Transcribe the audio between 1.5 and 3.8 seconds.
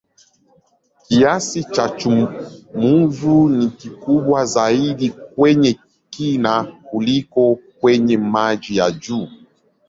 cha chumvi ni